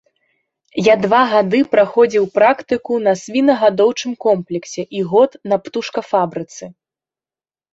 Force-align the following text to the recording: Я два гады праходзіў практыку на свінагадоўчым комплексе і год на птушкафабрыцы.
Я 0.85 0.93
два 1.03 1.19
гады 1.33 1.59
праходзіў 1.75 2.25
практыку 2.39 2.93
на 3.09 3.13
свінагадоўчым 3.23 4.11
комплексе 4.27 4.81
і 5.01 5.03
год 5.13 5.31
на 5.53 5.63
птушкафабрыцы. 5.67 6.63